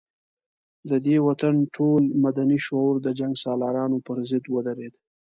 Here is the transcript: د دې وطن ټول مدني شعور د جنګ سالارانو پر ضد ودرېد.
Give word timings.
د 0.89 0.91
دې 1.05 1.17
وطن 1.27 1.55
ټول 1.75 2.03
مدني 2.23 2.57
شعور 2.65 2.95
د 3.01 3.07
جنګ 3.19 3.33
سالارانو 3.43 3.97
پر 4.05 4.17
ضد 4.29 4.43
ودرېد. 4.53 4.93